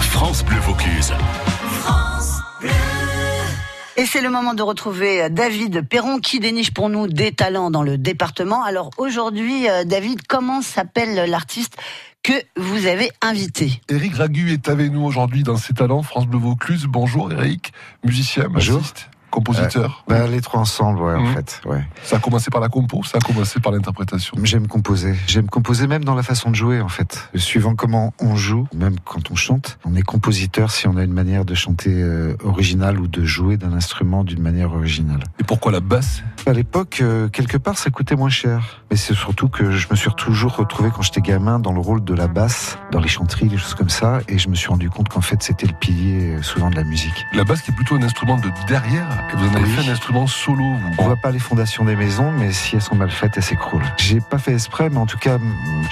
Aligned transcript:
France 0.00 0.44
Bleu 0.44 0.58
Vaucluse. 0.58 1.12
Et 3.96 4.04
c'est 4.04 4.20
le 4.20 4.30
moment 4.30 4.54
de 4.54 4.62
retrouver 4.62 5.22
euh, 5.22 5.28
David 5.28 5.88
Perron 5.88 6.18
qui 6.18 6.40
déniche 6.40 6.72
pour 6.72 6.88
nous 6.88 7.06
des 7.06 7.32
talents 7.32 7.70
dans 7.70 7.82
le 7.82 7.98
département. 7.98 8.62
Alors 8.62 8.90
aujourd'hui, 8.98 9.68
euh, 9.68 9.84
David, 9.84 10.26
comment 10.26 10.60
s'appelle 10.60 11.30
l'artiste 11.30 11.76
que 12.22 12.32
vous 12.56 12.86
avez 12.86 13.10
invité? 13.22 13.80
Eric 13.88 14.14
Ragu 14.16 14.52
est 14.52 14.68
avec 14.68 14.92
nous 14.92 15.04
aujourd'hui 15.04 15.42
dans 15.42 15.56
ses 15.56 15.72
talents 15.72 16.02
France 16.02 16.26
Bleu 16.26 16.38
Vaucluse. 16.38 16.86
Bonjour 16.88 17.32
Eric, 17.32 17.72
musicien, 18.04 18.48
Bonjour. 18.50 18.82
Compositeur. 19.30 20.04
Euh, 20.10 20.14
bah, 20.20 20.26
les 20.26 20.40
trois 20.40 20.60
ensemble, 20.60 21.00
ouais, 21.02 21.14
en 21.14 21.20
Mhm. 21.20 21.34
fait. 21.34 21.60
Ouais. 21.66 21.84
Ça 22.02 22.16
a 22.16 22.18
commencé 22.18 22.50
par 22.50 22.60
la 22.60 22.68
compo, 22.68 23.02
ça 23.04 23.18
a 23.18 23.20
commencé 23.20 23.60
par 23.60 23.72
l'interprétation. 23.72 24.36
J'aime 24.42 24.66
composer. 24.66 25.14
J'aime 25.26 25.48
composer 25.48 25.86
même 25.86 26.04
dans 26.04 26.14
la 26.14 26.22
façon 26.22 26.50
de 26.50 26.54
jouer, 26.56 26.80
en 26.80 26.88
fait. 26.88 27.28
Suivant 27.34 27.74
comment 27.74 28.14
on 28.20 28.36
joue, 28.36 28.66
même 28.74 28.96
quand 29.04 29.30
on 29.30 29.34
chante, 29.36 29.78
on 29.84 29.94
est 29.94 30.02
compositeur 30.02 30.70
si 30.70 30.86
on 30.88 30.96
a 30.96 31.02
une 31.02 31.12
manière 31.12 31.44
de 31.44 31.54
chanter 31.54 31.90
euh, 31.92 32.36
originale 32.44 32.98
ou 33.00 33.08
de 33.08 33.24
jouer 33.24 33.56
d'un 33.56 33.72
instrument 33.72 34.24
d'une 34.24 34.42
manière 34.42 34.72
originale. 34.72 35.20
Et 35.40 35.44
pourquoi 35.44 35.72
la 35.72 35.80
basse? 35.80 36.22
À 36.46 36.52
l'époque, 36.52 36.98
euh, 37.02 37.28
quelque 37.28 37.56
part, 37.56 37.76
ça 37.76 37.90
coûtait 37.90 38.14
moins 38.16 38.28
cher. 38.30 38.82
Mais 38.90 38.96
c'est 38.96 39.14
surtout 39.14 39.48
que 39.48 39.72
je 39.72 39.88
me 39.90 39.96
suis 39.96 40.10
toujours 40.16 40.54
retrouvé 40.56 40.90
quand 40.94 41.02
j'étais 41.02 41.20
gamin 41.20 41.58
dans 41.58 41.72
le 41.72 41.80
rôle 41.80 42.04
de 42.04 42.14
la 42.14 42.28
basse, 42.28 42.78
dans 42.92 43.00
les 43.00 43.08
chanteries, 43.08 43.48
les 43.48 43.56
choses 43.58 43.74
comme 43.74 43.88
ça, 43.88 44.20
et 44.28 44.38
je 44.38 44.48
me 44.48 44.54
suis 44.54 44.68
rendu 44.68 44.88
compte 44.88 45.08
qu'en 45.08 45.20
fait, 45.20 45.42
c'était 45.42 45.66
le 45.66 45.72
pilier 45.74 46.36
euh, 46.36 46.42
souvent 46.42 46.70
de 46.70 46.76
la 46.76 46.84
musique. 46.84 47.24
La 47.32 47.42
basse 47.44 47.62
qui 47.62 47.72
est 47.72 47.74
plutôt 47.74 47.96
un 47.96 48.02
instrument 48.02 48.36
de 48.36 48.48
derrière. 48.68 49.08
Et 49.32 49.36
vous 49.36 49.46
en 49.48 49.54
avez 49.54 49.64
Oui. 49.64 49.70
fait 49.70 49.88
un 49.88 49.92
instrument 49.92 50.26
solo, 50.26 50.62
vous. 50.62 50.90
On 50.98 51.04
voit 51.04 51.16
pas 51.16 51.30
les 51.30 51.38
fondations 51.38 51.84
des 51.84 51.96
maisons, 51.96 52.30
mais 52.32 52.52
si 52.52 52.76
elles 52.76 52.82
sont 52.82 52.94
mal 52.94 53.10
faites, 53.10 53.36
elles 53.36 53.42
s'écroulent. 53.42 53.82
J'ai 53.96 54.20
pas 54.20 54.38
fait 54.38 54.52
exprès, 54.52 54.88
mais 54.90 54.98
en 54.98 55.06
tout 55.06 55.18
cas, 55.18 55.38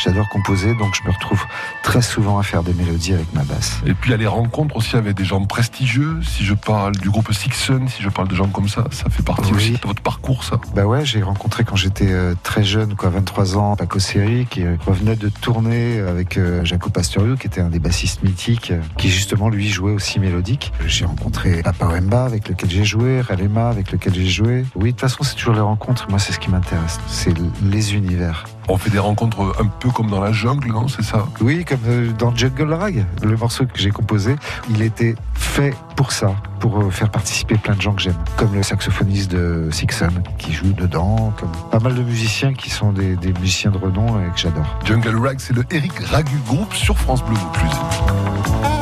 j'adore 0.03 0.29
composer, 0.29 0.75
donc 0.75 0.95
je 0.95 1.07
me 1.09 1.13
retrouve 1.13 1.45
très 1.83 2.03
souvent 2.03 2.39
à 2.39 2.43
faire 2.43 2.63
des 2.63 2.75
mélodies 2.75 3.15
avec 3.15 3.33
ma 3.35 3.43
basse. 3.43 3.81
Et 3.87 3.95
puis 3.95 4.11
il 4.11 4.13
y 4.13 4.15
a 4.15 4.19
les 4.19 4.27
rencontres 4.27 4.77
aussi 4.77 4.97
avec 4.97 5.17
des 5.17 5.25
gens 5.25 5.43
prestigieux. 5.45 6.19
Si 6.23 6.45
je 6.45 6.55
parle 6.55 6.97
du 6.97 7.11
groupe 7.11 7.33
Six 7.33 7.51
Sun, 7.53 7.89
si 7.89 8.03
je 8.03 8.09
parle 8.09 8.29
de 8.29 8.35
gens 8.35 8.49
comme 8.49 8.69
ça, 8.69 8.85
ça 8.91 9.09
fait 9.11 9.23
partie 9.23 9.51
Oui. 9.53 9.57
aussi 9.57 9.73
de 9.73 9.87
votre 9.87 10.03
parcours, 10.03 10.45
ça. 10.45 10.57
Bah 10.75 10.85
ouais, 10.87 11.05
j'ai 11.05 11.23
rencontré 11.23 11.65
quand 11.65 11.77
j'étais 11.77 12.11
euh, 12.11 12.35
très 12.43 12.63
jeune, 12.65 12.95
quoi, 12.95 13.11
23 13.11 13.57
ans, 13.57 13.77
Paco 13.77 13.99
Seri, 13.99 14.47
qui 14.49 14.63
euh, 14.65 14.77
revenait 14.87 15.17
de 15.17 15.29
tourner 15.29 15.99
avec 16.01 16.37
euh, 16.39 16.65
Jaco 16.65 16.91
Pastorio, 16.91 17.37
qui 17.37 17.47
était 17.47 17.61
un 17.61 17.69
des 17.69 17.79
bassistes 17.79 18.23
mythiques, 18.23 18.73
qui 18.97 19.11
justement 19.11 19.49
lui 19.49 19.69
jouait 19.69 19.93
aussi 19.93 20.19
mélodique. 20.21 20.73
J'ai 20.87 21.05
rencontré 21.05 21.63
Papa 21.63 21.87
Wemba, 21.87 22.25
avec 22.25 22.49
lequel 22.49 22.71
j'ai 22.71 22.85
joué, 22.85 23.14
Ralema, 23.21 23.69
avec 23.69 23.93
lequel 23.93 24.15
j'ai 24.15 24.27
joué. 24.27 24.65
Oui, 24.75 24.87
de 24.87 24.91
toute 24.91 25.01
façon, 25.01 25.23
c'est 25.23 25.35
toujours 25.35 25.55
les 25.55 25.61
rencontres. 25.61 26.07
Moi, 26.09 26.19
c'est 26.19 26.33
ce 26.33 26.39
qui 26.39 26.51
m'intéresse. 26.51 27.01
C'est 27.07 27.35
les 27.63 27.95
univers. 27.95 28.45
On 28.69 28.79
fait 28.79 28.91
des 28.91 28.99
rencontres 28.99 29.55
un 29.61 29.67
peu 29.67 29.91
comme 29.91 30.11
dans 30.11 30.21
la 30.21 30.33
jungle, 30.33 30.69
non? 30.69 30.89
C'est 30.89 31.03
ça? 31.03 31.27
Oui, 31.41 31.65
comme 31.65 31.81
euh, 31.87 32.13
dans 32.13 32.35
Jungle 32.35 32.73
Rag, 32.73 33.05
le 33.23 33.37
morceau 33.37 33.67
que 33.67 33.79
j'ai 33.79 33.91
composé, 33.91 34.37
il 34.71 34.81
était 34.81 35.15
fait 35.35 35.75
pour 35.97 36.13
ça, 36.13 36.35
pour 36.61 36.81
euh, 36.81 36.91
faire 36.91 37.11
participer 37.11 37.57
plein 37.57 37.75
de 37.75 37.83
gens 37.83 37.93
que 37.93 38.01
j'aime, 38.01 38.17
comme 38.37 38.55
le 38.55 38.63
saxophoniste 38.63 39.31
de 39.31 39.69
Sixon 39.71 40.09
qui 40.39 40.53
joue 40.53 40.73
dedans, 40.73 41.33
comme 41.39 41.51
pas 41.71 41.79
mal 41.79 41.95
de 41.95 42.03
musiciens 42.03 42.55
qui 42.55 42.71
sont 42.71 42.93
des, 42.93 43.17
des 43.17 43.33
musiciens 43.35 43.71
de 43.71 43.79
renom 43.79 44.19
et 44.21 44.31
que 44.31 44.39
j'adore. 44.39 44.79
Jungle 44.85 45.17
Rag, 45.17 45.41
c'est 45.41 45.55
le 45.55 45.65
Eric 45.71 45.99
Ragu 45.99 46.39
Group 46.47 46.73
sur 46.73 46.97
France 46.97 47.23
Bleu 47.23 47.37
Vaucluse. 47.37 48.74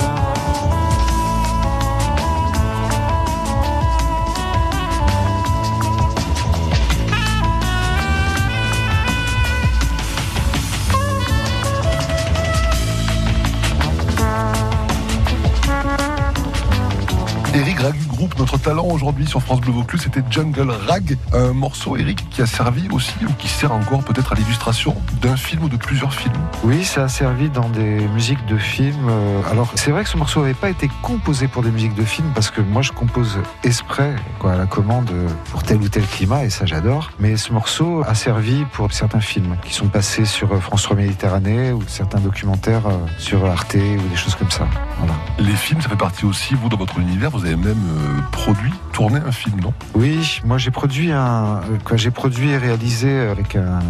Talent 18.63 18.87
aujourd'hui 18.87 19.27
sur 19.27 19.43
France 19.43 19.61
Bleu 19.61 19.73
Vaucluse, 19.73 20.03
c'était 20.03 20.23
Jungle 20.31 20.71
Rag, 20.71 21.19
un 21.33 21.53
morceau, 21.53 21.97
Eric, 21.97 22.29
qui 22.31 22.43
a 22.43 22.47
servi 22.47 22.89
aussi, 22.91 23.13
ou 23.29 23.33
qui 23.39 23.49
sert 23.49 23.73
encore 23.73 24.03
peut-être 24.05 24.33
à 24.33 24.35
l'illustration 24.37 24.95
d'un 25.21 25.37
film 25.37 25.65
ou 25.65 25.69
de 25.69 25.77
plusieurs 25.77 26.15
films. 26.15 26.33
Oui, 26.63 26.85
ça 26.85 27.05
a 27.05 27.09
servi 27.09 27.51
dans 27.51 27.69
des 27.69 28.07
musiques 28.15 28.45
de 28.47 28.57
films. 28.57 29.09
euh, 29.09 29.41
Alors, 29.51 29.73
c'est 29.75 29.91
vrai 29.91 30.05
que 30.05 30.11
ce 30.11 30.17
morceau 30.17 30.41
n'avait 30.43 30.55
pas 30.55 30.71
été 30.71 30.89
composé 31.03 31.49
pour 31.49 31.63
des 31.63 31.71
musiques 31.71 31.95
de 31.95 32.05
films 32.05 32.31
parce 32.35 32.51
que 32.51 32.61
moi, 32.61 32.83
je 32.83 32.93
compose 32.93 33.39
exprès, 33.65 34.15
quoi, 34.39 34.53
à 34.53 34.57
la 34.57 34.67
commande 34.67 35.11
euh, 35.13 35.29
pour 35.51 35.65
tel 35.65 35.79
ou 35.79 35.89
tel 35.89 36.07
climat 36.07 36.45
et 36.45 36.51
ça, 36.51 36.65
j'adore. 36.65 37.11
Mais 37.19 37.37
ce 37.37 37.53
morceau 37.53 38.03
a 38.07 38.15
servi 38.15 38.65
pour 38.73 38.93
certains 38.93 39.21
films 39.21 39.57
qui 39.65 39.75
sont 39.75 39.89
passés 39.89 40.25
sur 40.25 40.53
euh, 40.53 40.61
France 40.61 40.85
3 40.85 40.97
Méditerranée 40.97 41.73
ou 41.73 41.83
certains 41.89 42.21
documentaires 42.21 42.83
sur 43.19 43.45
Arte 43.45 43.75
ou 43.75 44.09
des 44.09 44.17
choses 44.17 44.37
comme 44.37 44.51
ça. 44.51 44.67
Voilà. 44.99 45.15
Les 45.39 45.57
films, 45.57 45.81
ça 45.81 45.89
fait 45.89 45.97
partie 45.97 46.25
aussi, 46.27 46.55
vous, 46.55 46.69
dans 46.69 46.77
votre 46.77 46.99
univers, 47.01 47.31
vous 47.31 47.45
avez 47.45 47.57
même 47.57 47.73
euh, 47.73 48.21
produit, 48.31 48.52
tourné 48.93 49.21
un 49.27 49.33
film, 49.33 49.61
non? 49.61 49.73
Oui, 49.95 50.41
moi 50.45 50.59
j'ai 50.59 50.71
produit 50.71 51.13
un, 51.13 51.61
j'ai 51.95 52.11
produit 52.11 52.51
et 52.51 52.59
réalisé 52.59 53.21
avec 53.21 53.57
un, 53.57 53.81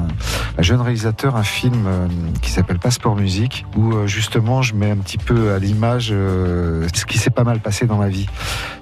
un 0.59 0.63
jeune 0.63 0.81
réalisateur 0.81 1.37
un 1.37 1.43
film 1.43 1.85
euh, 1.87 2.09
qui 2.41 2.51
s'appelle 2.51 2.79
Passeport 2.79 3.17
Musique, 3.17 3.67
où 3.77 3.93
euh, 3.93 4.07
justement 4.07 4.63
je 4.63 4.75
mets 4.75 4.91
un 4.91 4.97
petit 4.97 5.19
peu 5.19 5.53
à 5.53 5.59
l'image 5.59 6.11
euh, 6.13 6.87
ce 6.95 7.05
qui 7.05 7.19
s'est 7.19 7.31
pas 7.31 7.45
mal 7.45 7.61
passé 7.61 7.87
dans 7.87 7.97
ma 7.97 8.09
vie. 8.09 8.27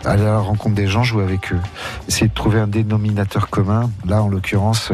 Aller 0.05 0.23
à 0.23 0.33
la 0.33 0.39
rencontre 0.39 0.75
des 0.75 0.87
gens, 0.87 1.03
jouer 1.03 1.25
avec 1.25 1.53
eux, 1.53 1.61
essayer 2.09 2.29
de 2.29 2.35
trouver 2.35 2.61
un 2.61 2.67
dénominateur 2.67 3.49
commun. 3.49 3.91
Là, 4.07 4.23
en 4.23 4.29
l'occurrence, 4.29 4.93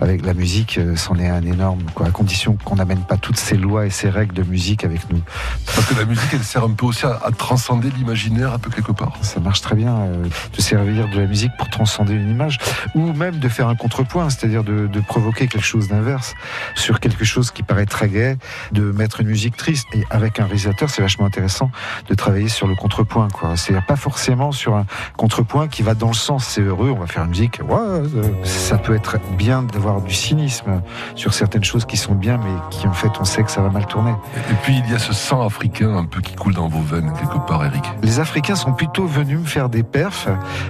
avec 0.00 0.26
la 0.26 0.34
musique, 0.34 0.80
c'en 0.96 1.16
est 1.16 1.28
un 1.28 1.42
énorme, 1.42 1.82
quoi, 1.94 2.06
à 2.06 2.10
condition 2.10 2.56
qu'on 2.64 2.76
n'amène 2.76 3.02
pas 3.02 3.16
toutes 3.16 3.36
ces 3.36 3.56
lois 3.56 3.86
et 3.86 3.90
ces 3.90 4.10
règles 4.10 4.34
de 4.34 4.42
musique 4.42 4.84
avec 4.84 5.08
nous. 5.10 5.20
Parce 5.66 5.86
que 5.86 5.94
la 5.94 6.04
musique, 6.04 6.30
elle 6.32 6.42
sert 6.42 6.64
un 6.64 6.70
peu 6.70 6.86
aussi 6.86 7.06
à, 7.06 7.20
à 7.24 7.30
transcender 7.30 7.90
l'imaginaire, 7.90 8.52
un 8.52 8.58
peu 8.58 8.70
quelque 8.70 8.92
part. 8.92 9.12
Ça 9.22 9.38
marche 9.38 9.60
très 9.60 9.76
bien 9.76 9.94
de 10.12 10.60
servir 10.60 11.08
de 11.08 11.20
la 11.20 11.26
musique 11.26 11.52
pour 11.58 11.68
transcender 11.70 12.14
une 12.14 12.30
image, 12.30 12.58
ou 12.94 13.12
même 13.12 13.38
de 13.38 13.48
faire 13.48 13.68
un 13.68 13.74
contrepoint, 13.74 14.30
c'est-à-dire 14.30 14.64
de, 14.64 14.86
de 14.86 15.00
provoquer 15.00 15.46
quelque 15.46 15.64
chose 15.64 15.88
d'inverse 15.88 16.34
sur 16.74 17.00
quelque 17.00 17.24
chose 17.24 17.50
qui 17.50 17.62
paraît 17.62 17.86
très 17.86 18.08
gai, 18.08 18.36
de 18.72 18.82
mettre 18.92 19.20
une 19.20 19.28
musique 19.28 19.56
triste. 19.56 19.86
Et 19.94 20.04
avec 20.10 20.40
un 20.40 20.44
réalisateur, 20.44 20.90
c'est 20.90 21.02
vachement 21.02 21.26
intéressant 21.26 21.70
de 22.08 22.14
travailler 22.14 22.48
sur 22.48 22.66
le 22.66 22.74
contrepoint. 22.74 23.28
quoi. 23.28 23.56
C'est 23.56 23.80
pas 23.86 23.96
forcément 23.96 24.52
sur 24.52 24.74
un 24.74 24.86
contrepoint 25.16 25.68
qui 25.68 25.82
va 25.82 25.94
dans 25.94 26.08
le 26.08 26.14
sens 26.14 26.46
c'est 26.46 26.60
heureux, 26.60 26.90
on 26.90 26.98
va 26.98 27.06
faire 27.06 27.24
une 27.24 27.30
musique. 27.30 27.60
Ouais, 27.68 27.78
euh, 27.78 28.22
ça 28.44 28.78
peut 28.78 28.94
être 28.94 29.18
bien 29.36 29.62
d'avoir 29.62 30.00
du 30.02 30.14
cynisme 30.14 30.82
sur 31.14 31.34
certaines 31.34 31.64
choses 31.64 31.84
qui 31.84 31.96
sont 31.96 32.14
bien, 32.14 32.38
mais 32.38 32.52
qui 32.70 32.86
en 32.86 32.92
fait 32.92 33.12
on 33.20 33.24
sait 33.24 33.42
que 33.42 33.50
ça 33.50 33.62
va 33.62 33.70
mal 33.70 33.86
tourner. 33.86 34.12
Et 34.50 34.54
puis, 34.62 34.82
il 34.84 34.90
y 34.90 34.94
a 34.94 34.98
ce 34.98 35.12
sang 35.12 35.44
africain 35.44 35.96
un 35.96 36.04
peu 36.04 36.20
qui 36.20 36.34
coule 36.34 36.54
dans 36.54 36.68
vos 36.68 36.80
veines, 36.80 37.12
quelque 37.18 37.38
part, 37.46 37.64
Eric. 37.64 37.84
Les 38.02 38.20
Africains 38.20 38.56
sont 38.56 38.72
plutôt 38.72 39.06
venus 39.06 39.38
me 39.38 39.46
faire 39.46 39.68
des 39.68 39.82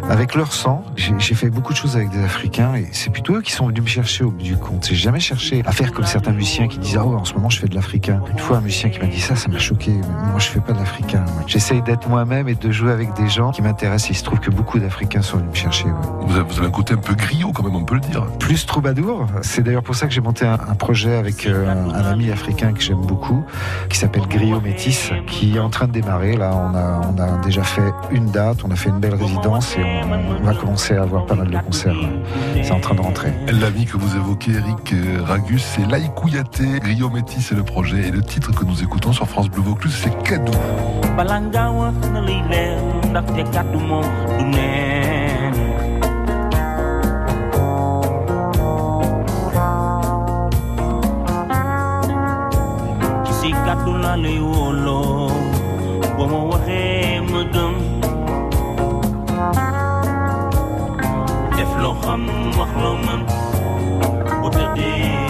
avec 0.08 0.34
leur 0.34 0.52
sang. 0.52 0.84
J'ai 0.96 1.34
fait 1.34 1.50
beaucoup 1.50 1.72
de 1.72 1.78
choses 1.78 1.96
avec 1.96 2.10
des 2.10 2.22
Africains 2.22 2.74
et 2.74 2.88
c'est 2.92 3.10
plutôt 3.10 3.36
eux 3.36 3.42
qui 3.42 3.52
sont 3.52 3.66
venus 3.66 3.82
me 3.82 3.88
chercher 3.88 4.24
au 4.24 4.30
bout 4.30 4.42
du 4.42 4.56
compte. 4.56 4.86
J'ai 4.86 4.94
jamais 4.96 5.20
cherché 5.20 5.62
à 5.66 5.72
faire 5.72 5.92
comme 5.92 6.04
certains 6.04 6.32
musiciens 6.32 6.68
qui 6.68 6.78
disent 6.78 6.96
ah 6.98 7.04
ouais, 7.06 7.16
en 7.16 7.24
ce 7.24 7.34
moment 7.34 7.48
je 7.50 7.58
fais 7.58 7.68
de 7.68 7.74
l'africain. 7.74 8.20
Une 8.30 8.38
fois 8.38 8.58
un 8.58 8.60
musicien 8.60 8.90
qui 8.90 9.00
m'a 9.00 9.06
dit 9.06 9.20
ça, 9.20 9.36
ça 9.36 9.48
m'a 9.48 9.58
choqué. 9.58 9.92
Moi 9.92 10.38
je 10.38 10.48
fais 10.48 10.60
pas 10.60 10.72
de 10.72 10.78
l'africain. 10.78 11.24
J'essaye 11.46 11.82
d'être 11.82 12.08
moi-même 12.08 12.48
et 12.48 12.54
de 12.54 12.70
jouer 12.70 12.92
avec 12.92 13.12
des 13.14 13.28
gens 13.28 13.50
qui 13.52 13.62
m'intéressent. 13.62 14.10
Il 14.10 14.16
se 14.16 14.24
trouve 14.24 14.40
que 14.40 14.50
beaucoup 14.50 14.78
d'Africains 14.78 15.22
sont 15.22 15.38
venus 15.38 15.50
me 15.50 15.56
chercher. 15.56 15.84
ouais. 15.86 15.92
Vous 16.26 16.36
avez, 16.36 16.44
vous 16.48 16.58
avez 16.58 16.66
un 16.68 16.70
côté 16.70 16.94
un 16.94 16.98
peu 16.98 17.14
griot, 17.14 17.52
quand 17.52 17.62
même, 17.62 17.76
on 17.76 17.84
peut 17.84 17.94
le 17.94 18.00
dire. 18.00 18.24
Plus 18.38 18.66
troubadour. 18.66 19.26
C'est 19.42 19.62
d'ailleurs 19.62 19.82
pour 19.82 19.94
ça 19.94 20.06
que 20.06 20.12
j'ai 20.12 20.20
monté 20.20 20.46
un, 20.46 20.54
un 20.54 20.74
projet 20.74 21.14
avec 21.16 21.46
euh, 21.46 21.68
un, 21.70 21.90
un 21.94 22.04
ami 22.12 22.30
africain 22.30 22.72
que 22.72 22.80
j'aime 22.80 23.00
beaucoup, 23.00 23.44
qui 23.88 23.98
s'appelle 23.98 24.26
Griot 24.28 24.60
Métis, 24.60 25.10
qui 25.26 25.56
est 25.56 25.60
en 25.60 25.70
train 25.70 25.86
de 25.86 25.92
démarrer. 25.92 26.36
Là, 26.36 26.52
on 26.54 26.74
a, 26.74 27.00
on 27.12 27.18
a 27.20 27.38
déjà 27.44 27.62
fait 27.62 27.92
une 28.10 28.26
date, 28.30 28.58
on 28.64 28.70
a 28.70 28.76
fait 28.76 28.88
une 28.90 29.00
belle 29.00 29.14
résidence 29.22 29.76
et 29.76 29.82
on, 29.82 30.40
on 30.40 30.44
va 30.44 30.54
commencer 30.54 30.94
à 30.94 31.02
avoir 31.02 31.26
pas 31.26 31.34
mal 31.34 31.48
de 31.48 31.58
concerts. 31.58 31.94
C'est 32.62 32.72
en 32.72 32.80
train 32.80 32.94
de 32.94 33.00
rentrer. 33.00 33.32
L'ami 33.60 33.84
que 33.84 33.96
vous 33.96 34.16
évoquez, 34.16 34.52
Eric 34.52 34.92
euh, 34.92 35.22
Ragus, 35.24 35.62
c'est 35.62 35.90
Laïkouyaté, 35.90 36.80
Griot 36.80 37.10
Métis, 37.10 37.46
c'est 37.46 37.54
le 37.54 37.62
projet. 37.62 38.08
Et 38.08 38.10
le 38.10 38.22
titre 38.22 38.52
que 38.52 38.64
nous 38.64 38.82
écoutons 38.82 39.12
sur 39.12 39.28
France 39.28 39.48
Bleu 39.48 39.62
Vaucluse, 39.62 39.94
c'est 40.02 40.12
ndaxte 43.12 43.42
محرما 62.02 62.50
محرما 62.58 63.26
وتدين 64.42 65.21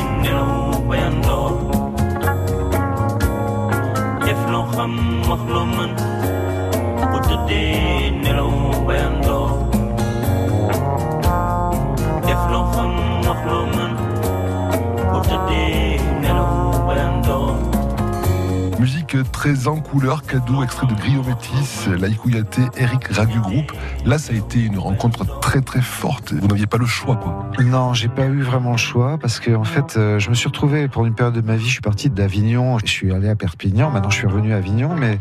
13 19.24 19.68
ans, 19.68 19.76
couleur, 19.76 20.22
cadeau, 20.22 20.62
extrait 20.62 20.86
de 20.86 20.94
Griot 20.94 21.22
Laïkouyaté, 21.98 22.62
Eric 22.76 23.08
Ragu 23.08 23.40
Group. 23.40 23.72
Là, 24.04 24.18
ça 24.18 24.32
a 24.32 24.36
été 24.36 24.64
une 24.64 24.78
rencontre 24.78 25.40
très 25.40 25.60
très 25.60 25.80
forte. 25.80 26.32
Vous 26.32 26.46
n'aviez 26.46 26.66
pas 26.66 26.78
le 26.78 26.86
choix, 26.86 27.16
quoi. 27.16 27.50
Non, 27.62 27.94
j'ai 27.94 28.08
pas 28.08 28.26
eu 28.26 28.42
vraiment 28.42 28.72
le 28.72 28.76
choix 28.76 29.18
parce 29.18 29.40
que, 29.40 29.54
en 29.54 29.64
fait, 29.64 29.96
euh, 29.96 30.18
je 30.18 30.30
me 30.30 30.34
suis 30.34 30.48
retrouvé 30.48 30.88
pour 30.88 31.06
une 31.06 31.14
période 31.14 31.34
de 31.34 31.40
ma 31.40 31.56
vie. 31.56 31.66
Je 31.66 31.72
suis 31.72 31.80
parti 31.80 32.10
d'Avignon, 32.10 32.78
je 32.78 32.86
suis 32.86 33.12
allé 33.12 33.28
à 33.28 33.36
Perpignan. 33.36 33.90
Maintenant, 33.90 34.10
je 34.10 34.16
suis 34.16 34.26
revenu 34.26 34.52
à 34.52 34.56
Avignon, 34.56 34.94
mais 34.96 35.18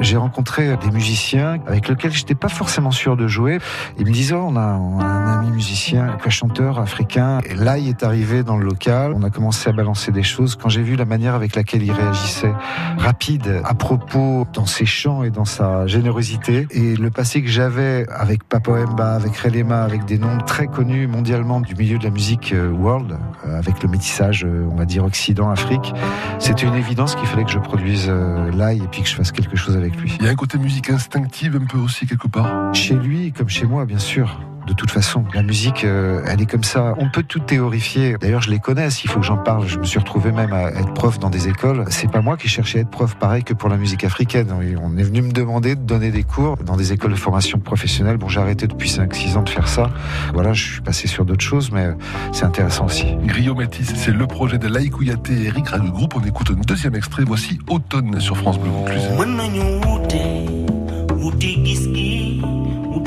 j'ai 0.00 0.16
rencontré 0.16 0.76
des 0.76 0.90
musiciens 0.90 1.58
avec 1.66 1.88
lesquels 1.88 2.12
j'étais 2.12 2.34
pas 2.34 2.48
forcément 2.48 2.90
sûr 2.90 3.16
de 3.16 3.28
jouer. 3.28 3.58
Ils 3.98 4.06
me 4.06 4.12
disaient, 4.12 4.34
oh, 4.34 4.46
on, 4.48 4.56
a, 4.56 4.74
on 4.74 5.00
a, 5.00 5.04
un 5.04 5.40
ami 5.40 5.50
musicien, 5.50 6.16
un 6.24 6.30
chanteur 6.30 6.78
africain. 6.78 7.40
Et 7.48 7.54
là, 7.54 7.78
il 7.78 7.88
est 7.88 8.02
arrivé 8.02 8.42
dans 8.42 8.56
le 8.56 8.64
local. 8.64 9.12
On 9.14 9.22
a 9.22 9.30
commencé 9.30 9.68
à 9.68 9.72
balancer 9.72 10.12
des 10.12 10.22
choses. 10.22 10.56
Quand 10.56 10.68
j'ai 10.68 10.82
vu 10.82 10.96
la 10.96 11.04
manière 11.04 11.34
avec 11.34 11.54
laquelle 11.54 11.82
il 11.82 11.92
réagissait, 11.92 12.52
rapide, 12.98 13.43
à 13.64 13.74
propos, 13.74 14.46
dans 14.52 14.66
ses 14.66 14.86
chants 14.86 15.22
et 15.22 15.30
dans 15.30 15.44
sa 15.44 15.86
générosité, 15.86 16.66
et 16.70 16.96
le 16.96 17.10
passé 17.10 17.42
que 17.42 17.48
j'avais 17.48 18.06
avec 18.10 18.44
Papa 18.44 18.72
Wemba, 18.72 19.14
avec 19.14 19.36
Relema, 19.36 19.82
avec 19.82 20.04
des 20.04 20.18
noms 20.18 20.38
très 20.38 20.66
connus 20.66 21.06
mondialement 21.06 21.60
du 21.60 21.74
milieu 21.74 21.98
de 21.98 22.04
la 22.04 22.10
musique 22.10 22.52
euh, 22.52 22.70
world, 22.70 23.16
euh, 23.46 23.58
avec 23.58 23.82
le 23.82 23.88
métissage, 23.88 24.44
euh, 24.44 24.68
on 24.70 24.76
va 24.76 24.84
dire 24.84 25.04
Occident-Afrique, 25.04 25.92
c'était 26.38 26.66
une 26.66 26.74
évidence 26.74 27.14
qu'il 27.14 27.26
fallait 27.26 27.44
que 27.44 27.50
je 27.50 27.58
produise 27.58 28.10
l'ail 28.54 28.78
et 28.78 28.88
puis 28.88 29.02
que 29.02 29.08
je 29.08 29.14
fasse 29.14 29.32
quelque 29.32 29.56
chose 29.56 29.76
avec 29.76 29.96
lui. 29.96 30.16
Il 30.20 30.26
y 30.26 30.28
a 30.28 30.32
un 30.32 30.36
côté 30.36 30.58
musique 30.58 30.90
instinctive 30.90 31.58
un 31.60 31.66
peu 31.66 31.78
aussi 31.78 32.06
quelque 32.06 32.28
part. 32.28 32.74
Chez 32.74 32.94
lui, 32.94 33.32
comme 33.32 33.48
chez 33.48 33.66
moi, 33.66 33.84
bien 33.84 33.98
sûr. 33.98 34.40
De 34.66 34.72
toute 34.72 34.90
façon, 34.90 35.24
la 35.34 35.42
musique, 35.42 35.84
euh, 35.84 36.22
elle 36.26 36.40
est 36.40 36.46
comme 36.46 36.64
ça. 36.64 36.94
On 36.98 37.10
peut 37.10 37.22
tout 37.22 37.40
théorifier. 37.40 38.16
D'ailleurs, 38.20 38.42
je 38.42 38.50
les 38.50 38.58
connais. 38.58 38.90
S'il 38.90 39.10
faut 39.10 39.20
que 39.20 39.26
j'en 39.26 39.36
parle, 39.36 39.66
je 39.66 39.78
me 39.78 39.84
suis 39.84 39.98
retrouvé 39.98 40.32
même 40.32 40.52
à 40.52 40.70
être 40.70 40.92
prof 40.94 41.18
dans 41.18 41.30
des 41.30 41.48
écoles. 41.48 41.84
C'est 41.90 42.10
pas 42.10 42.22
moi 42.22 42.36
qui 42.36 42.48
cherchais 42.48 42.78
à 42.78 42.80
être 42.82 42.90
prof, 42.90 43.14
pareil 43.16 43.44
que 43.44 43.54
pour 43.54 43.68
la 43.68 43.76
musique 43.76 44.04
africaine. 44.04 44.48
On 44.82 44.96
est 44.96 45.02
venu 45.02 45.22
me 45.22 45.32
demander 45.32 45.74
de 45.74 45.82
donner 45.82 46.10
des 46.10 46.22
cours 46.22 46.56
dans 46.56 46.76
des 46.76 46.92
écoles 46.92 47.12
de 47.12 47.16
formation 47.16 47.58
professionnelle. 47.58 48.16
Bon, 48.16 48.28
j'ai 48.28 48.40
arrêté 48.40 48.66
depuis 48.66 48.88
5-6 48.88 49.36
ans 49.36 49.42
de 49.42 49.48
faire 49.48 49.68
ça. 49.68 49.90
Voilà, 50.32 50.52
je 50.52 50.64
suis 50.64 50.80
passé 50.80 51.08
sur 51.08 51.24
d'autres 51.24 51.44
choses, 51.44 51.70
mais 51.70 51.88
c'est 52.32 52.44
intéressant 52.44 52.86
aussi. 52.86 53.16
Grio 53.24 53.54
Métis, 53.54 53.92
c'est 53.94 54.12
le 54.12 54.26
projet 54.26 54.58
de 54.58 54.68
Laïkouyaté 54.68 55.32
et 55.34 55.46
Eric 55.46 55.68
Ragu 55.68 55.90
Group. 55.90 56.14
On 56.16 56.24
écoute 56.24 56.50
un 56.50 56.60
deuxième 56.60 56.94
extrait. 56.94 57.24
Voici 57.26 57.58
Automne 57.68 58.20
sur 58.20 58.36
France 58.36 58.58
Bleu 58.58 58.70
Vaucluse. 58.70 59.02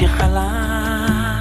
xalaat 0.07 1.36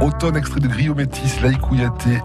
Automne, 0.00 0.36
extrait 0.36 0.60
de 0.60 0.68
Grio 0.68 0.94
Métis, 0.94 1.40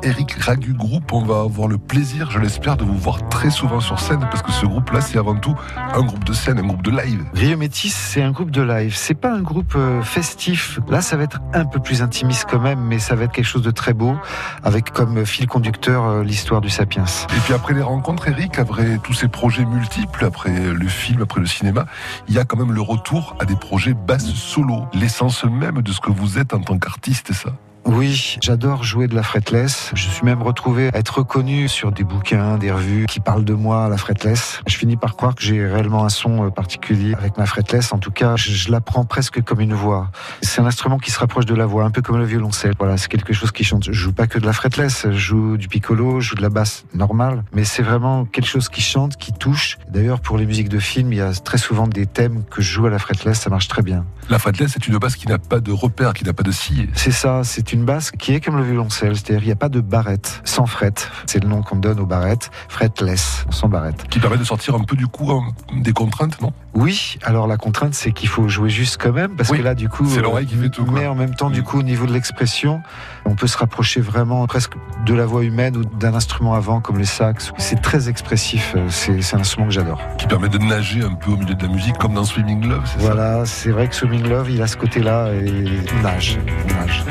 Eric 0.04 0.32
Ragu 0.32 0.74
Group. 0.74 1.12
On 1.12 1.26
va 1.26 1.42
avoir 1.42 1.68
le 1.68 1.78
plaisir, 1.96 2.30
je 2.30 2.40
l'espère, 2.40 2.76
de 2.76 2.84
vous 2.84 2.98
voir 2.98 3.30
très 3.30 3.50
souvent 3.50 3.80
sur 3.80 4.02
scène 4.02 4.20
parce 4.20 4.42
que 4.42 4.52
ce 4.52 4.66
groupe-là, 4.66 5.00
c'est 5.00 5.18
avant 5.18 5.38
tout 5.38 5.56
un 5.94 6.02
groupe 6.02 6.26
de 6.26 6.34
scène, 6.34 6.60
un 6.60 6.68
groupe 6.68 6.82
de 6.82 6.92
live. 6.92 7.24
Rio 7.34 7.58
Métis, 7.58 7.96
c'est 7.96 8.22
un 8.22 8.32
groupe 8.32 8.52
de 8.52 8.62
live. 8.62 8.94
C'est 8.94 9.14
pas 9.14 9.32
un 9.32 9.40
groupe 9.42 9.76
euh, 9.78 10.02
festif. 10.02 10.78
Là, 10.90 11.00
ça 11.00 11.16
va 11.16 11.24
être 11.24 11.40
un 11.54 11.64
peu 11.64 11.80
plus 11.80 12.02
intimiste 12.02 12.48
quand 12.52 12.60
même, 12.60 12.82
mais 12.82 13.00
ça 13.00 13.16
va 13.16 13.24
être 13.24 13.32
quelque 13.32 13.46
chose 13.46 13.62
de 13.62 13.72
très 13.72 13.94
beau, 13.94 14.18
avec 14.62 14.92
comme 14.92 15.26
fil 15.26 15.48
conducteur 15.48 16.04
euh, 16.04 16.22
l'histoire 16.22 16.60
du 16.60 16.70
Sapiens. 16.70 17.06
Et 17.30 17.40
puis 17.46 17.54
après 17.54 17.74
les 17.74 17.82
rencontres, 17.82 18.28
Eric, 18.28 18.60
après 18.60 18.98
tous 19.02 19.14
ces 19.14 19.30
projets 19.30 19.64
multiples, 19.64 20.26
après 20.26 20.52
le 20.52 20.88
film, 20.90 21.22
après 21.22 21.40
le 21.40 21.48
cinéma, 21.48 21.86
il 22.28 22.36
y 22.36 22.40
a 22.40 22.44
quand 22.44 22.58
même 22.58 22.74
le 22.74 22.82
retour 22.82 23.38
à 23.40 23.46
des 23.46 23.56
projets 23.56 23.94
basses 23.94 24.34
solo. 24.34 24.86
L'essence 24.94 25.46
même 25.46 25.82
de 25.82 25.94
ce 25.94 26.02
que 26.02 26.12
vous 26.12 26.40
êtes 26.40 26.54
en 26.54 26.60
tant 26.60 26.78
qu'artiste, 26.78 27.32
ça. 27.32 27.52
Oui, 27.86 28.38
j'adore 28.42 28.84
jouer 28.84 29.08
de 29.08 29.14
la 29.14 29.22
fretless. 29.22 29.92
Je 29.94 30.10
suis 30.10 30.26
même 30.26 30.42
retrouvé 30.42 30.90
à 30.92 30.98
être 30.98 31.20
reconnu 31.20 31.68
sur 31.68 31.92
des 31.92 32.04
bouquins, 32.04 32.58
des 32.58 32.72
revues 32.72 33.06
qui 33.06 33.20
parlent 33.20 33.46
de 33.46 33.54
moi 33.54 33.86
à 33.86 33.90
la 33.90 33.98
fretless. 33.98 34.62
Je 34.66 34.76
finis 34.76 34.98
par 34.98 35.16
croire 35.16 35.36
que 35.36 35.44
j'ai 35.44 35.64
réellement 35.68 36.04
un 36.04 36.10
son 36.10 36.48
euh, 36.48 36.50
particulier 36.50 37.14
avec 37.14 37.38
ma 37.38 37.46
fretless. 37.46 37.94
En 37.94 38.00
tout 38.00 38.10
cas, 38.10 38.38
je, 38.38 38.52
je 38.52 38.72
l'apprends 38.72 39.06
presque 39.06 39.44
comme 39.44 39.62
une 39.62 39.76
voix. 39.76 40.10
C'est 40.42 40.62
un 40.62 40.66
instrument 40.66 40.98
qui 40.98 41.12
se 41.12 41.20
rapproche 41.20 41.46
de 41.46 41.54
la 41.54 41.68
voix, 41.68 41.84
un 41.84 41.92
peu 41.92 42.02
comme 42.02 42.18
le 42.18 42.26
violoncelle. 42.26 42.74
Voilà, 42.80 42.98
c'est 42.98 43.08
quelque 43.08 43.34
chose 43.34 43.52
qui 43.52 43.64
chante. 43.64 43.84
Je 43.84 43.92
joue 43.92 44.14
pas 44.14 44.26
que 44.26 44.40
de 44.40 44.48
la 44.48 44.54
fretless, 44.54 45.06
je 45.12 45.18
joue 45.18 45.58
du 45.58 45.68
piccolo, 45.68 46.22
je 46.22 46.30
joue 46.30 46.36
de 46.36 46.42
la 46.42 46.50
basse 46.50 46.86
normale, 46.96 47.44
mais 47.54 47.66
c'est 47.66 47.84
vraiment 47.84 48.26
quelque 48.26 48.48
chose 48.48 48.68
qui 48.68 48.82
chante, 48.82 49.16
qui 49.16 49.32
touche. 49.32 49.78
D'ailleurs, 49.92 50.22
pour 50.22 50.40
les 50.40 50.48
musiques 50.48 50.70
de 50.70 50.80
film, 50.80 51.14
il 51.14 51.20
y 51.20 51.22
a 51.22 51.32
très 51.34 51.60
souvent 51.60 51.88
des 51.88 52.08
thèmes 52.08 52.46
que 52.50 52.64
je 52.64 52.72
joue 52.72 52.88
à 52.88 52.90
la 52.90 52.98
fretless, 52.98 53.42
ça 53.42 53.52
marche 53.52 53.68
très 53.68 53.84
bien. 53.84 54.06
La 54.28 54.40
fretless, 54.40 54.72
c'est 54.74 54.88
une 54.88 54.98
basse 54.98 55.16
qui 55.16 55.28
n'a 55.28 55.38
pas 55.38 55.60
de 55.60 55.72
repère, 55.72 56.16
qui 56.16 56.24
n'a 56.24 56.34
pas 56.34 56.42
de 56.42 56.52
scie. 56.52 56.90
C'est 56.96 57.12
ça, 57.12 57.44
c'est 57.44 57.74
une 57.74 57.75
basse 57.84 58.12
qui 58.12 58.34
est 58.34 58.40
comme 58.40 58.58
le 58.58 58.64
violoncelle, 58.64 59.16
c'est-à-dire 59.16 59.44
il 59.44 59.48
n'y 59.48 59.52
a 59.52 59.58
pas 59.58 59.70
de 59.70 59.82
barrette, 59.82 60.42
sans 60.46 60.66
fret. 60.66 60.94
C'est 61.26 61.44
le 61.44 61.50
nom 61.50 61.62
qu'on 61.62 61.78
donne 61.78 62.00
aux 62.00 62.06
barrettes, 62.06 62.52
fretless, 62.70 63.46
sans 63.50 63.68
barrette. 63.68 64.08
Qui 64.10 64.20
permet 64.20 64.38
de 64.38 64.44
sortir 64.44 64.76
un 64.76 64.84
peu 64.84 64.96
du 64.96 65.08
coup 65.08 65.32
des 65.74 65.94
contraintes, 65.94 66.40
non? 66.42 66.54
Oui, 66.76 67.18
alors 67.24 67.48
la 67.48 67.56
contrainte 67.56 67.94
c'est 67.94 68.12
qu'il 68.12 68.28
faut 68.28 68.50
jouer 68.50 68.70
juste 68.70 68.98
quand 69.02 69.14
même, 69.14 69.36
parce 69.36 69.50
Oui, 69.50 69.60
que 69.60 69.64
là 69.64 69.76
du 69.76 69.88
coup, 69.88 70.06
c'est 70.08 70.22
l'oreille 70.22 70.46
qui 70.46 70.56
fait 70.56 70.70
tout, 70.70 70.84
quoi. 70.84 71.00
Mais 71.00 71.08
en 71.08 71.16
même 71.16 71.34
temps, 71.34 71.50
du 71.50 71.64
coup, 71.64 71.80
au 71.80 71.84
niveau 71.84 72.06
de 72.06 72.12
l'expression, 72.12 72.82
on 73.24 73.36
peut 73.36 73.48
se 73.48 73.58
rapprocher 73.58 74.02
vraiment 74.02 74.46
presque 74.46 74.74
de 75.06 75.14
la 75.14 75.26
voix 75.26 75.44
humaine 75.44 75.78
ou 75.78 75.86
d'un 75.86 76.14
instrument 76.14 76.54
avant 76.54 76.82
comme 76.82 76.98
les 77.00 77.06
sax. 77.06 77.54
C'est 77.58 77.82
très 77.82 78.10
expressif, 78.10 78.74
euh, 78.76 78.88
c'est 78.90 79.36
un 79.36 79.40
instrument 79.40 79.68
que 79.68 79.74
j'adore. 79.74 80.02
Qui 80.18 80.28
permet 80.28 80.50
de 80.50 80.58
nager 80.58 81.02
un 81.02 81.14
peu 81.14 81.32
au 81.32 81.38
milieu 81.38 81.56
de 81.56 81.64
la 81.66 81.72
musique, 81.72 81.98
comme 81.98 82.14
dans 82.14 82.26
Swimming 82.26 82.68
Love, 82.68 82.84
c'est 82.86 83.00
ça? 83.00 83.06
Voilà, 83.06 83.46
c'est 83.46 83.72
vrai 83.72 83.88
que 83.88 83.96
Swimming 83.96 84.28
Love, 84.28 84.52
il 84.52 84.62
a 84.62 84.68
ce 84.68 84.76
côté-là 84.76 85.30
et 85.34 85.66
on 85.98 86.02
nage, 86.04 86.38
on 86.66 86.74
nage. 86.74 87.04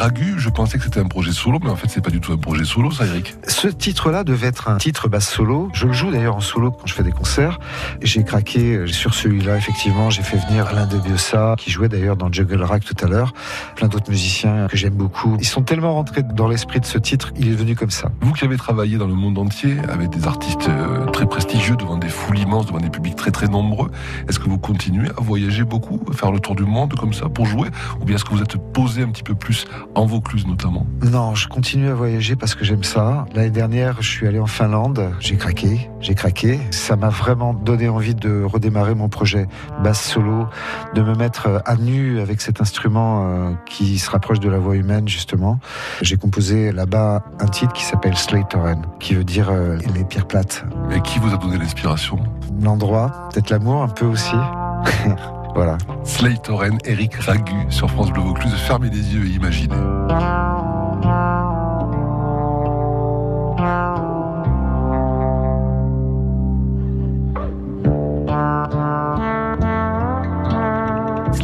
Ragu, 0.00 0.29
je 0.40 0.48
pensais 0.48 0.78
que 0.78 0.84
c'était 0.84 1.00
un 1.00 1.06
projet 1.06 1.32
solo, 1.32 1.58
mais 1.62 1.70
en 1.70 1.76
fait 1.76 1.88
c'est 1.88 2.02
pas 2.02 2.10
du 2.10 2.20
tout 2.20 2.32
un 2.32 2.38
projet 2.38 2.64
solo, 2.64 2.90
ça 2.90 3.06
Eric. 3.06 3.34
Ce 3.46 3.68
titre-là 3.68 4.24
devait 4.24 4.48
être 4.48 4.68
un 4.68 4.78
titre 4.78 5.08
basse 5.08 5.28
solo. 5.28 5.68
Je 5.74 5.86
le 5.86 5.92
joue 5.92 6.10
d'ailleurs 6.10 6.36
en 6.36 6.40
solo 6.40 6.70
quand 6.70 6.86
je 6.86 6.94
fais 6.94 7.02
des 7.02 7.12
concerts. 7.12 7.60
J'ai 8.00 8.24
craqué 8.24 8.86
sur 8.86 9.14
celui-là, 9.14 9.56
effectivement. 9.56 10.10
J'ai 10.10 10.22
fait 10.22 10.38
venir 10.38 10.66
Alain 10.66 10.86
de 10.86 10.98
Biossa, 10.98 11.54
qui 11.58 11.70
jouait 11.70 11.88
d'ailleurs 11.88 12.16
dans 12.16 12.32
Juggle 12.32 12.62
Rack 12.62 12.84
tout 12.84 13.04
à 13.04 13.08
l'heure. 13.08 13.34
Plein 13.76 13.88
d'autres 13.88 14.10
musiciens 14.10 14.66
que 14.68 14.76
j'aime 14.76 14.94
beaucoup. 14.94 15.36
Ils 15.40 15.46
sont 15.46 15.62
tellement 15.62 15.94
rentrés 15.94 16.22
dans 16.22 16.48
l'esprit 16.48 16.80
de 16.80 16.86
ce 16.86 16.98
titre, 16.98 17.32
il 17.36 17.48
est 17.48 17.54
venu 17.54 17.76
comme 17.76 17.90
ça. 17.90 18.10
Vous 18.20 18.32
qui 18.32 18.44
avez 18.44 18.56
travaillé 18.56 18.96
dans 18.96 19.06
le 19.06 19.14
monde 19.14 19.38
entier 19.38 19.76
avec 19.88 20.10
des 20.10 20.26
artistes 20.26 20.68
euh, 20.68 21.06
très 21.06 21.26
prestigieux 21.26 21.76
devant 21.76 21.98
des 21.98 22.08
foules 22.08 22.38
immenses, 22.38 22.66
devant 22.66 22.78
des 22.78 22.90
publics 22.90 23.16
très 23.16 23.30
très 23.30 23.46
nombreux, 23.46 23.90
est-ce 24.28 24.38
que 24.38 24.48
vous 24.48 24.58
continuez 24.58 25.08
à 25.10 25.20
voyager 25.20 25.64
beaucoup, 25.64 26.00
à 26.10 26.14
faire 26.14 26.32
le 26.32 26.40
tour 26.40 26.54
du 26.54 26.64
monde 26.64 26.94
comme 26.94 27.12
ça 27.12 27.28
pour 27.28 27.46
jouer? 27.46 27.68
Ou 28.00 28.04
bien 28.04 28.16
est-ce 28.16 28.24
que 28.24 28.30
vous 28.30 28.42
êtes 28.42 28.56
posé 28.72 29.02
un 29.02 29.08
petit 29.08 29.22
peu 29.22 29.34
plus 29.34 29.66
en 29.94 30.06
Vaucluse 30.30 30.46
notamment 30.46 30.86
Non, 31.02 31.34
je 31.34 31.48
continue 31.48 31.88
à 31.88 31.94
voyager 31.94 32.36
parce 32.36 32.54
que 32.54 32.64
j'aime 32.64 32.84
ça. 32.84 33.26
L'année 33.34 33.50
dernière, 33.50 34.00
je 34.00 34.08
suis 34.08 34.26
allé 34.26 34.38
en 34.38 34.46
Finlande. 34.46 35.10
J'ai 35.18 35.36
craqué, 35.36 35.90
j'ai 36.00 36.14
craqué. 36.14 36.60
Ça 36.70 36.96
m'a 36.96 37.08
vraiment 37.08 37.52
donné 37.52 37.88
envie 37.88 38.14
de 38.14 38.42
redémarrer 38.42 38.94
mon 38.94 39.08
projet 39.08 39.48
basse 39.82 40.02
solo, 40.02 40.46
de 40.94 41.02
me 41.02 41.14
mettre 41.14 41.62
à 41.64 41.76
nu 41.76 42.20
avec 42.20 42.40
cet 42.40 42.60
instrument 42.60 43.26
euh, 43.26 43.52
qui 43.66 43.98
se 43.98 44.10
rapproche 44.10 44.40
de 44.40 44.48
la 44.48 44.58
voix 44.58 44.76
humaine 44.76 45.08
justement. 45.08 45.58
J'ai 46.02 46.16
composé 46.16 46.72
là-bas 46.72 47.24
un 47.40 47.46
titre 47.46 47.72
qui 47.72 47.84
s'appelle 47.84 48.16
Slatoren, 48.16 48.82
qui 49.00 49.14
veut 49.14 49.24
dire 49.24 49.50
euh, 49.50 49.78
les 49.94 50.04
pierres 50.04 50.26
plates. 50.26 50.64
Et 50.94 51.00
qui 51.00 51.18
vous 51.18 51.32
a 51.32 51.36
donné 51.36 51.58
l'inspiration? 51.58 52.18
L'endroit, 52.62 53.28
peut-être 53.32 53.50
l'amour 53.50 53.82
un 53.82 53.88
peu 53.88 54.06
aussi. 54.06 54.36
voilà. 55.54 55.78
Slaytoren, 56.04 56.78
Eric 56.84 57.14
Ragu 57.16 57.70
sur 57.70 57.90
France 57.90 58.10
Bleu 58.10 58.22
Vaucluse. 58.22 58.54
Fermez 58.66 58.90
les 58.90 59.14
yeux 59.14 59.26
et 59.26 59.30
imaginez. 59.30 59.76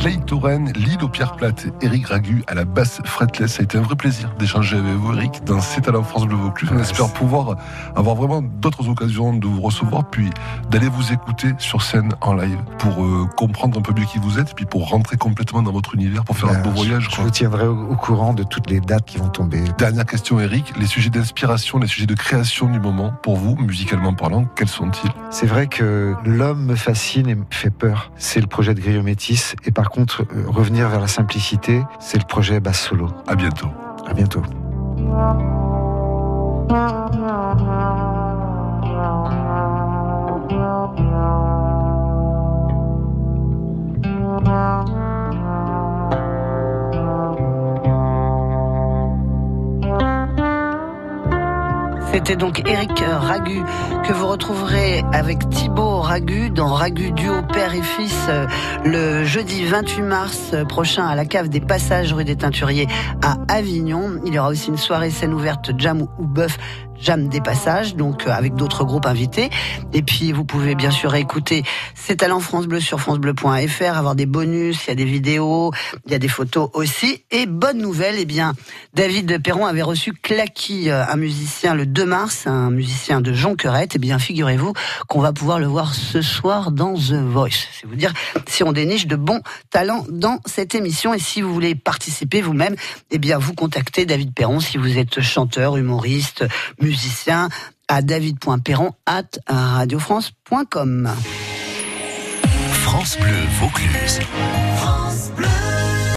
Clay 0.06 0.18
Toren, 0.24 0.70
Lille 0.76 1.02
aux 1.02 1.08
pierres 1.08 1.34
plates, 1.34 1.66
Eric 1.82 2.06
Ragu 2.06 2.44
à 2.46 2.54
la 2.54 2.64
basse 2.64 3.00
fretless. 3.04 3.54
Ça 3.54 3.62
a 3.62 3.64
été 3.64 3.76
un 3.76 3.80
vrai 3.80 3.96
plaisir 3.96 4.32
d'échanger 4.38 4.76
avec 4.76 4.92
vous, 4.92 5.12
Eric, 5.12 5.42
dans 5.44 5.60
C'est 5.60 5.80
talents 5.80 6.04
France 6.04 6.26
Bleu 6.26 6.36
Vaucluse. 6.36 6.70
On 6.72 6.78
espère 6.78 7.12
pouvoir 7.12 7.56
avoir 7.96 8.14
vraiment 8.14 8.40
d'autres 8.40 8.88
occasions 8.88 9.34
de 9.34 9.44
vous 9.48 9.60
recevoir, 9.60 10.08
puis 10.08 10.30
d'aller 10.70 10.88
vous 10.88 11.12
écouter 11.12 11.54
sur 11.58 11.82
scène 11.82 12.12
en 12.20 12.34
live 12.34 12.56
pour 12.78 13.04
euh, 13.04 13.26
comprendre 13.36 13.80
un 13.80 13.82
peu 13.82 13.92
mieux 13.98 14.06
qui 14.06 14.18
vous 14.18 14.38
êtes, 14.38 14.54
puis 14.54 14.64
pour 14.64 14.88
rentrer 14.88 15.16
complètement 15.16 15.62
dans 15.62 15.72
votre 15.72 15.96
univers, 15.96 16.22
pour 16.22 16.38
faire 16.38 16.50
un 16.50 16.62
beau 16.62 16.70
voyage. 16.70 17.08
Je 17.10 17.20
vous 17.20 17.30
tiendrai 17.30 17.66
au, 17.66 17.88
au 17.90 17.96
courant 17.96 18.32
de 18.32 18.44
toutes 18.44 18.70
les 18.70 18.78
dates 18.78 19.06
qui 19.06 19.18
vont 19.18 19.30
tomber. 19.30 19.64
Dernière 19.76 20.06
question, 20.06 20.38
Eric. 20.38 20.72
Les 20.78 20.86
sujets 20.86 21.10
d'inspiration, 21.10 21.80
les 21.80 21.88
sujets 21.88 22.06
de 22.06 22.14
création 22.14 22.70
du 22.70 22.78
moment, 22.78 23.12
pour 23.24 23.38
vous, 23.38 23.56
musicalement 23.56 24.14
parlant, 24.14 24.44
quels 24.54 24.68
sont-ils? 24.68 25.10
C'est 25.30 25.46
vrai 25.46 25.66
que 25.66 26.14
l'homme 26.24 26.64
me 26.64 26.76
fascine 26.76 27.28
et 27.28 27.34
me 27.34 27.44
fait 27.50 27.70
peur. 27.70 28.12
C'est 28.16 28.40
le 28.40 28.46
projet 28.46 28.72
de 28.72 28.80
Griot 28.80 29.02
Métis. 29.02 29.56
Et 29.64 29.72
par 29.72 29.90
contre, 29.90 29.95
euh, 29.98 30.24
revenir 30.46 30.88
vers 30.88 31.00
la 31.00 31.06
simplicité, 31.06 31.82
c'est 31.98 32.18
le 32.18 32.26
projet 32.26 32.60
basse 32.60 32.80
solo. 32.80 33.08
À 33.26 33.34
bientôt. 33.34 33.68
À 34.06 34.14
bientôt. 34.14 34.42
C'était 52.26 52.38
donc 52.38 52.68
Eric 52.68 53.04
Ragu 53.06 53.62
que 54.02 54.12
vous 54.12 54.26
retrouverez 54.26 55.04
avec 55.12 55.48
Thibaut 55.48 56.00
Ragu 56.00 56.50
dans 56.50 56.74
Ragu 56.74 57.12
Duo 57.12 57.34
Père 57.52 57.72
et 57.72 57.82
Fils 57.82 58.16
euh, 58.28 58.48
le 58.84 59.22
jeudi 59.22 59.64
28 59.64 60.02
mars 60.02 60.54
prochain 60.68 61.06
à 61.06 61.14
la 61.14 61.24
cave 61.24 61.48
des 61.48 61.60
Passages 61.60 62.12
rue 62.12 62.24
des 62.24 62.34
Teinturiers 62.34 62.88
à 63.22 63.36
Avignon. 63.46 64.20
Il 64.26 64.34
y 64.34 64.40
aura 64.40 64.48
aussi 64.48 64.70
une 64.70 64.76
soirée 64.76 65.10
scène 65.10 65.34
ouverte 65.34 65.70
jam 65.78 66.08
ou 66.18 66.26
bœuf 66.26 66.58
jam 67.00 67.28
des 67.28 67.40
passages, 67.40 67.96
donc 67.96 68.26
euh, 68.26 68.30
avec 68.30 68.54
d'autres 68.54 68.84
groupes 68.84 69.06
invités. 69.06 69.50
Et 69.92 70.02
puis 70.02 70.32
vous 70.32 70.44
pouvez 70.44 70.74
bien 70.74 70.90
sûr 70.90 71.14
écouter 71.14 71.64
ces 71.94 72.16
talents 72.16 72.40
France 72.40 72.66
Bleu 72.66 72.80
sur 72.80 73.00
francebleu.fr, 73.00 73.96
avoir 73.96 74.14
des 74.14 74.26
bonus, 74.26 74.86
il 74.86 74.88
y 74.88 74.92
a 74.92 74.94
des 74.94 75.04
vidéos, 75.04 75.72
il 76.06 76.12
y 76.12 76.14
a 76.14 76.18
des 76.18 76.28
photos 76.28 76.70
aussi. 76.72 77.22
Et 77.30 77.46
bonne 77.46 77.78
nouvelle, 77.78 78.16
eh 78.18 78.24
bien, 78.24 78.54
David 78.94 79.42
Perron 79.42 79.66
avait 79.66 79.82
reçu 79.82 80.12
Clacky, 80.12 80.90
euh, 80.90 81.04
un 81.06 81.16
musicien 81.16 81.74
le 81.74 81.86
2 81.86 82.04
mars, 82.04 82.46
un 82.46 82.70
musicien 82.70 83.20
de 83.20 83.32
Jonquerette. 83.32 83.92
Eh 83.96 83.98
bien, 83.98 84.18
figurez-vous 84.18 84.72
qu'on 85.08 85.20
va 85.20 85.32
pouvoir 85.32 85.58
le 85.58 85.66
voir 85.66 85.94
ce 85.94 86.22
soir 86.22 86.70
dans 86.70 86.94
The 86.94 87.12
Voice. 87.12 87.66
C'est 87.72 87.86
vous 87.86 87.96
dire 87.96 88.12
si 88.46 88.62
on 88.62 88.72
déniche 88.72 89.06
de 89.06 89.16
bons 89.16 89.40
talents 89.70 90.04
dans 90.10 90.40
cette 90.46 90.74
émission. 90.74 91.14
Et 91.14 91.18
si 91.18 91.42
vous 91.42 91.52
voulez 91.52 91.74
participer 91.74 92.40
vous-même, 92.40 92.76
eh 93.10 93.18
bien, 93.18 93.38
vous 93.38 93.54
contactez 93.54 94.06
David 94.06 94.34
Perron 94.34 94.60
si 94.60 94.78
vous 94.78 94.98
êtes 94.98 95.20
chanteur, 95.20 95.76
humoriste, 95.76 96.44
musicien 96.86 97.48
à 97.88 98.02
david.perron 98.02 98.92
at 99.06 99.38
radiofrance.com. 99.48 101.10
France 102.70 103.18
Bleu 103.18 103.34
Vaucluse. 103.60 104.20
France 104.76 105.30
Bleu. 105.36 105.65